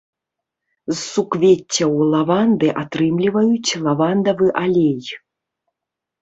З 0.93 0.93
суквеццяў 1.01 1.93
лаванды 2.13 2.67
атрымліваюць 2.85 3.75
лавандавы 3.89 4.47
алей. 4.63 4.99